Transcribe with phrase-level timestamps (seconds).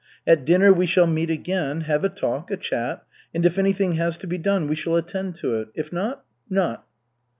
[0.25, 3.03] At dinner we shall meet again, have a talk, a chat.
[3.35, 6.87] And if anything has to be done, we shall attend to it, if not not."